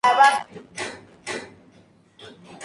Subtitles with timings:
[0.03, 0.63] Sunday
[1.27, 1.45] Times".